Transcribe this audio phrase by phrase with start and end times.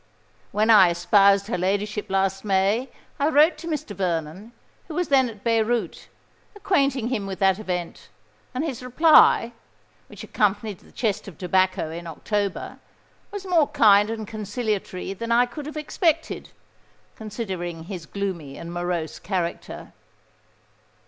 [0.51, 3.95] When I espoused her ladyship last May, I wrote to Mr.
[3.95, 4.51] Vernon,
[4.87, 6.07] who was then at Beyrout,
[6.55, 8.09] acquainting him with that event;
[8.55, 9.51] and his reply,
[10.07, 12.79] which accompanied the chest of tobacco in October,
[13.29, 16.49] was more kind and conciliatory than I could have expected,
[17.15, 19.93] considering his gloomy and morose character."